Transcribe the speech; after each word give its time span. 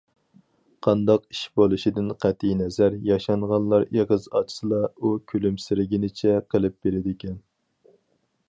قانداق 0.85 1.25
ئىش 1.33 1.41
بولۇشىدىن 1.59 2.07
قەتئىينەزەر 2.25 2.97
ياشانغانلار 3.09 3.85
ئېغىز 3.91 4.27
ئاچسىلا، 4.39 4.81
ئۇ 4.97 5.13
كۈلۈمسىرىگىنىچە 5.33 6.37
قىلىپ 6.55 6.81
بېرىدىكەن. 6.87 7.39